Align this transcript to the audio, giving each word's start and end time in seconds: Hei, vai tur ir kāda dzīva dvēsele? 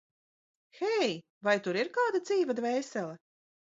Hei, 0.79 1.09
vai 1.47 1.55
tur 1.67 1.79
ir 1.83 1.91
kāda 1.99 2.23
dzīva 2.25 2.57
dvēsele? 2.61 3.17